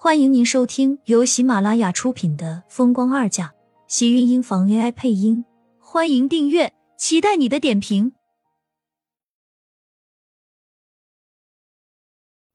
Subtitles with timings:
[0.00, 3.48] 欢迎您收听由喜马拉雅出品的《风光二嫁》，
[3.88, 5.44] 喜运音房 AI 配音。
[5.80, 8.12] 欢迎订阅，期待你的点评。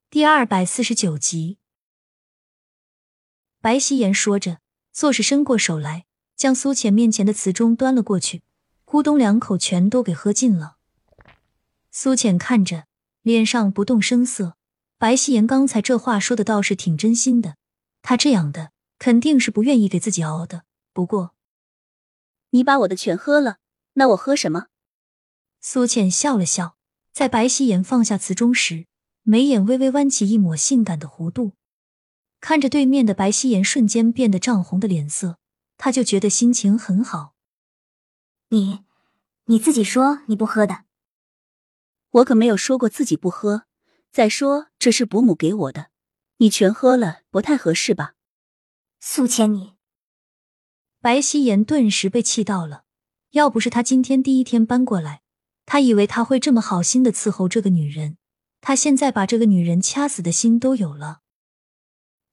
[0.09, 1.57] 第二百四十九集，
[3.59, 4.59] 白希言说着，
[4.93, 6.05] 做事伸过手来，
[6.37, 8.41] 将苏浅面前的瓷盅端了过去，
[8.85, 10.77] 咕咚两口全都给喝尽了。
[11.91, 12.85] 苏浅看着，
[13.21, 14.55] 脸上不动声色。
[15.03, 17.57] 白希言刚才这话说的倒是挺真心的，
[18.01, 20.63] 他这样的肯定是不愿意给自己熬的。
[20.93, 21.35] 不过，
[22.51, 23.57] 你把我的全喝了，
[23.95, 24.67] 那我喝什么？
[25.59, 26.77] 苏倩笑了笑，
[27.11, 28.85] 在白希言放下瓷盅时，
[29.23, 31.51] 眉眼微微弯起一抹性感的弧度，
[32.39, 35.37] 看着对面的白希言瞬间变得涨红的脸色，
[35.75, 37.33] 他就觉得心情很好。
[38.51, 38.85] 你，
[39.47, 40.85] 你自己说你不喝的，
[42.11, 43.65] 我可没有说过自己不喝。
[44.13, 45.87] 再说，这是伯母给我的，
[46.37, 48.13] 你全喝了不太合适吧？
[48.99, 49.73] 苏千，你
[51.01, 52.83] 白希言顿时被气到了。
[53.31, 55.23] 要不是他今天第一天搬过来，
[55.65, 58.17] 他以为他会这么好心的伺候这个女人，
[58.61, 61.21] 他现在把这个女人掐死的心都有了。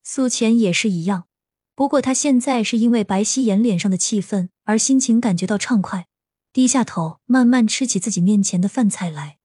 [0.03, 1.29] 苏浅也是一样，
[1.75, 6.07] 不过他现在是因为白希言脸上的气愤而心情感觉到畅快，
[6.53, 9.39] 低下头慢慢吃起自己面前的饭菜来。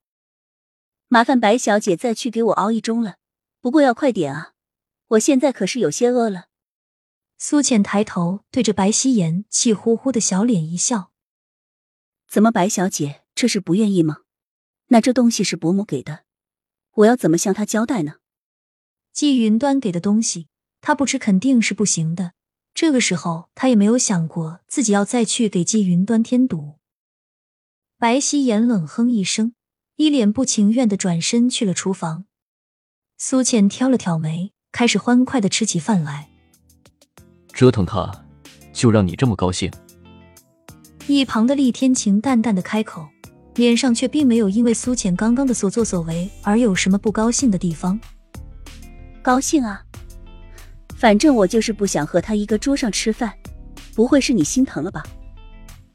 [1.08, 3.18] 麻烦白小姐再去给我熬一盅了，
[3.62, 4.54] 不过要快点啊！
[5.10, 6.46] 我现在可是有些饿了。
[7.38, 11.12] 苏浅抬头对着白希言气呼呼的小脸一笑
[12.28, 14.22] ：“怎么，白小姐这是不愿意吗？
[14.88, 16.24] 那这东西是伯母给的，
[16.94, 18.16] 我要怎么向她交代呢？”
[19.14, 20.48] 季云端给的东西，
[20.82, 22.34] 他不吃肯定是不行的。
[22.74, 26.80] 这个时候，他也没有想过自己要再去给季云端添堵。
[27.98, 29.54] 白希言冷哼一声。
[29.98, 32.26] 一脸不情愿的转身去了厨房，
[33.18, 36.28] 苏倩挑了挑眉，开始欢快的吃起饭来。
[37.54, 38.26] 折腾他，
[38.74, 39.72] 就让你这么高兴？
[41.08, 43.08] 一旁的厉天晴淡淡的开口，
[43.56, 47.98] 脸上却并没有因为苏浅刚刚的所作所为而有什么不高兴的地方。
[49.22, 49.82] 高兴啊，
[50.98, 53.34] 反正我就是不想和他一个桌上吃饭，
[53.94, 55.02] 不会是你心疼了吧？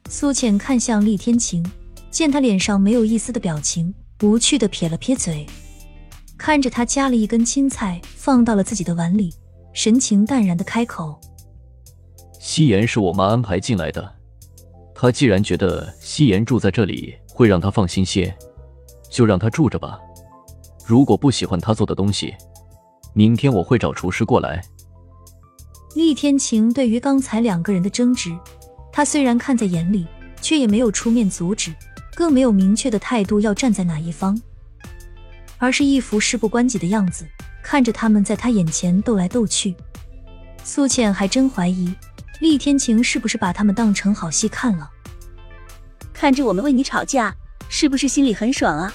[0.08, 1.62] 苏浅看向厉天晴。
[2.10, 5.46] 见他脸上没有一丝的表情，无趣的撇了撇嘴，
[6.36, 9.32] 看着他夹了一根青菜放到了自己的碗里，
[9.72, 11.18] 神情淡然的开口
[12.40, 14.12] ：“夕颜是我妈安排进来的，
[14.94, 18.36] 她既然觉得夕颜住在这里会让她放心些，
[19.08, 19.98] 就让她住着吧。
[20.84, 22.34] 如果不喜欢她做的东西，
[23.14, 24.60] 明天我会找厨师过来。”
[25.94, 28.36] 厉天晴对于刚才两个人的争执，
[28.92, 30.06] 他虽然看在眼里，
[30.40, 31.74] 却也没有出面阻止。
[32.20, 34.38] 更没有明确的态度要站在哪一方，
[35.56, 37.26] 而是一副事不关己的样子，
[37.62, 39.74] 看着他们在他眼前斗来斗去。
[40.62, 41.94] 苏浅还真怀疑
[42.42, 44.90] 厉天晴是不是把他们当成好戏看了。
[46.12, 47.34] 看着我们为你吵架，
[47.70, 48.92] 是不是心里很爽啊？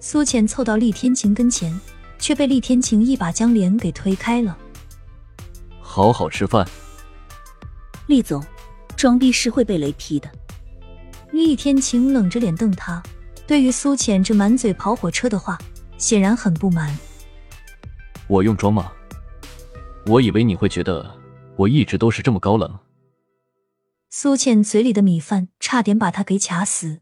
[0.00, 1.78] 苏浅凑到厉天晴跟前，
[2.18, 4.56] 却被厉天晴一把将脸给推开了。
[5.82, 6.66] 好好吃饭，
[8.06, 8.42] 厉总，
[8.96, 10.30] 装逼是会被雷劈的。
[11.32, 13.02] 厉天晴冷着脸瞪他，
[13.46, 15.58] 对于苏浅这满嘴跑火车的话，
[15.96, 16.96] 显然很不满。
[18.28, 18.92] 我用装吗？
[20.06, 21.18] 我以为你会觉得
[21.56, 22.78] 我一直都是这么高冷。
[24.10, 27.00] 苏倩嘴里的米饭差点把他给卡死。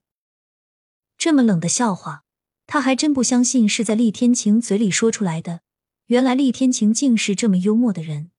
[1.18, 2.22] 这么冷的笑话，
[2.68, 5.60] 他还真不相信是在厉天晴嘴里说出来的。
[6.06, 8.30] 原来厉天晴竟是这么幽默的人。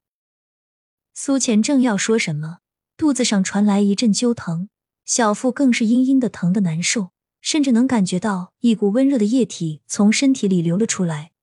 [1.13, 2.59] 苏浅正要说什么，
[2.95, 4.69] 肚子上传来一阵揪疼。
[5.11, 7.09] 小腹更是阴阴的疼的难受，
[7.41, 11.33] 甚至能感觉到一股温热的液体从身体里流了出来。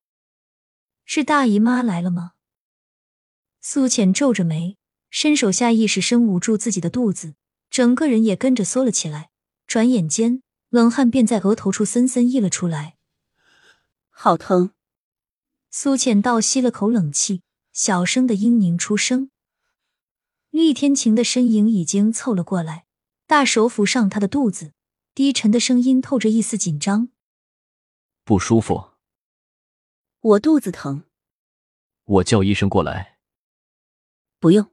[1.05, 2.33] 是大姨妈来了吗？
[3.61, 4.79] 苏浅皱着眉，
[5.11, 7.35] 伸手下意识深捂住自己的肚子，
[7.69, 9.29] 整个人也跟着缩了起来。
[9.67, 12.97] 转眼间，冷汗便在额头处森森溢了出来。
[14.09, 14.71] 好疼！
[15.71, 17.43] 苏浅倒吸了口冷气，
[17.75, 19.31] 小声的嘤咛出声。
[20.49, 22.87] 厉天晴的身影已经凑了过来。
[23.29, 24.73] 大手抚上他的肚子，
[25.15, 27.11] 低沉的声音透着一丝紧张。
[28.25, 28.93] 不舒服，
[30.19, 31.05] 我肚子疼。
[32.05, 33.19] 我叫医生过来。
[34.41, 34.71] 不用。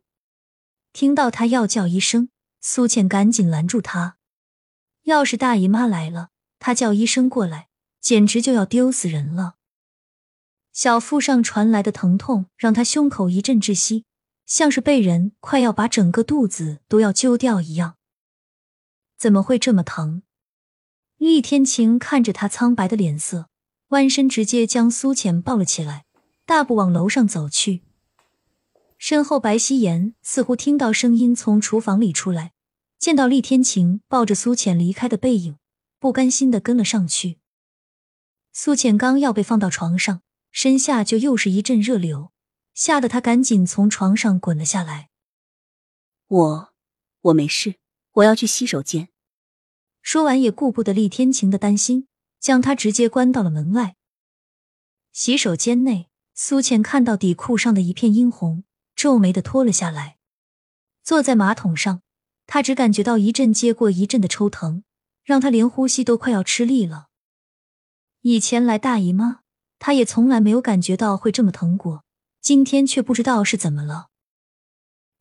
[0.93, 2.29] 听到他要叫医生，
[2.61, 4.15] 苏倩赶紧拦住他。
[5.03, 7.67] 要是大姨妈来了，他叫医生过来，
[7.99, 9.57] 简直就要丢死人了。
[10.71, 14.05] 小腹上传来的疼痛让他胸口一阵窒息，
[14.45, 17.97] 像是被人快要把整个肚子都要揪掉一样。
[19.25, 20.21] 怎么会这么疼？
[21.17, 23.49] 厉天晴看着他苍白的脸色，
[23.87, 26.05] 弯身直接将苏浅抱了起来，
[26.45, 27.81] 大步往楼上走去。
[28.99, 32.53] 身后白希言似乎听到声音从厨房里出来，
[32.99, 35.57] 见到厉天晴抱着苏浅离开的背影，
[35.97, 37.39] 不甘心的跟了上去。
[38.53, 42.31] 苏浅刚要被放到床上，身下就又是一阵热流，
[42.75, 45.09] 吓得他赶紧从床上滚了下来。
[46.27, 46.73] 我
[47.21, 47.77] 我没事，
[48.11, 49.09] 我要去洗手间。
[50.05, 52.07] 说完也顾不得厉天晴的担心，
[52.39, 53.95] 将他直接关到了门外。
[55.11, 58.65] 洗手间内，苏浅看到底裤上的一片殷红，
[58.95, 60.17] 皱眉的脱了下来，
[61.03, 62.03] 坐在马桶上，
[62.45, 64.83] 他只感觉到一阵接过一阵的抽疼，
[65.23, 67.07] 让他连呼吸都快要吃力了。
[68.21, 69.39] 以前来大姨妈，
[69.79, 72.03] 她也从来没有感觉到会这么疼过，
[72.41, 74.09] 今天却不知道是怎么了。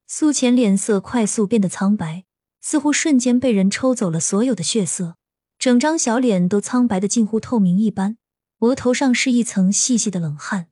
[0.07, 2.27] 苏浅脸色快速变得苍白，
[2.67, 5.19] 似乎瞬间被人抽走了所有的血色，
[5.59, 8.17] 整张小脸都苍白的近乎透明一般，
[8.61, 10.69] 额头上是一层细细的冷汗。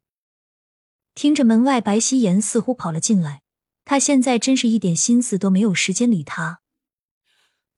[1.15, 3.43] 听着门外白希言似乎跑了进来，
[3.85, 6.63] 他现在真是一点心思都没有时间理他，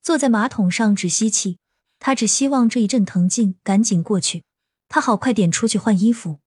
[0.01, 1.59] 坐在马桶上只吸气。
[1.99, 4.45] 他只希望这一阵疼劲赶紧过去，
[4.89, 6.39] 他好快点出去换衣服。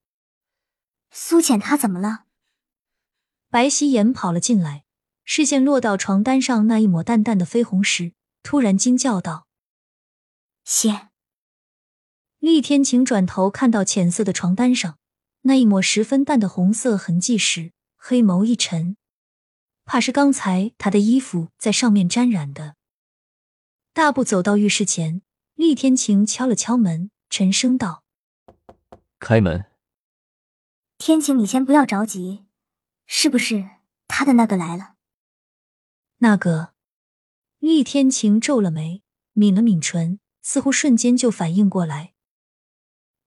[1.12, 2.28] 苏浅，她怎么了？
[3.50, 4.86] 白希言跑了进来，
[5.30, 8.14] 视线落到床单上那一抹淡淡的绯红时，
[8.44, 9.46] 突然惊叫道
[10.64, 11.10] ：“显！”
[12.40, 14.98] 厉天晴转头看到浅色的床单上
[15.42, 18.96] 那一抹十分淡的红色痕迹时，黑眸一沉，
[19.84, 22.76] 怕是刚才他的衣服在上面沾染的。
[23.94, 25.22] 大步走到浴室前。
[25.56, 28.04] 厉天晴敲了敲门，沉声道
[29.18, 29.66] ：“开门。”
[31.00, 32.46] 天晴，你先不要着急，
[33.08, 33.68] 是不是
[34.08, 34.97] 他的那个来了？
[36.20, 36.74] 那个？
[37.60, 39.04] 厉天晴皱了眉，
[39.34, 42.14] 抿了抿唇，似乎瞬间就反应过来。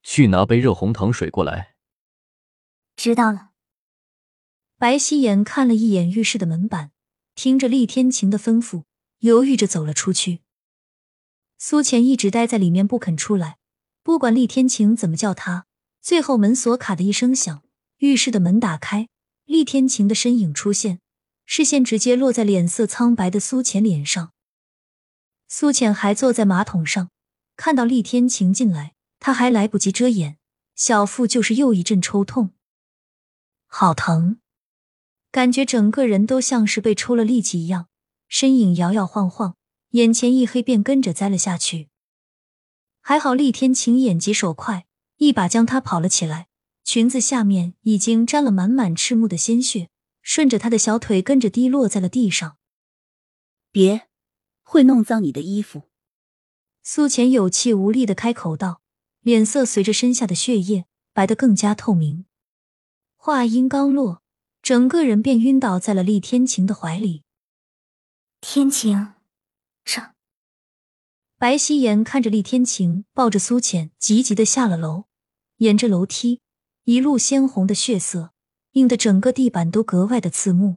[0.02, 1.76] 去拿杯热红糖水过来。
[2.96, 3.50] 知道了。
[4.76, 6.90] 白希言看了一眼浴室的门板，
[7.34, 8.84] 听着厉天晴的吩咐，
[9.19, 10.40] 犹豫着走了出去。
[11.58, 13.58] 苏浅一直待在里面不肯出来，
[14.02, 15.66] 不管厉天晴怎么叫他，
[16.00, 17.62] 最后门锁卡的一声响，
[17.98, 19.08] 浴室的门打开，
[19.44, 21.00] 厉天晴的身影出现，
[21.52, 24.31] 视线直接落在脸色苍白的苏浅脸上。
[25.49, 27.11] 苏浅还坐在马桶上，
[27.56, 30.38] 看到厉天晴进来，他还来不及遮掩，
[30.76, 32.50] 小腹就是又一阵抽痛，
[33.67, 34.38] 好疼，
[35.32, 37.88] 感觉整个人都像是被抽了力气一样，
[38.29, 39.56] 身影摇摇晃晃。
[39.91, 41.88] 眼前一黑，便跟着栽了下去。
[43.00, 44.87] 还好厉天晴眼疾手快，
[45.17, 46.46] 一把将他跑了起来。
[46.85, 49.88] 裙子下面已经沾了满满赤木的鲜血，
[50.32, 52.56] 顺着他的小腿跟着滴落在了地上。
[53.73, 54.06] 别，
[54.62, 55.91] 会弄脏你的衣服。
[56.85, 58.81] 苏浅有气无力的开口道，
[59.23, 62.27] 脸色随着身下的血液白得更加透明。
[63.17, 64.23] 话音刚落，
[64.62, 67.25] 整个人便晕倒在了厉天晴的怀里。
[68.41, 69.15] 天晴。
[69.85, 70.15] 上，
[71.38, 75.06] 白希言看着厉天晴抱着苏浅急急的下了楼，
[75.56, 76.41] 沿着楼梯，
[76.85, 78.32] 一路鲜红的血色
[78.72, 80.76] 映的整个地板都格外的刺目。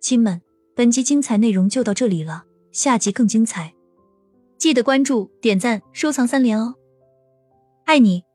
[0.00, 0.40] 亲们，
[0.74, 3.74] 本集精彩内容就到这里了，下集更精彩，
[4.56, 6.74] 记得关注、点赞、收藏三连哦，
[7.84, 8.29] 爱你！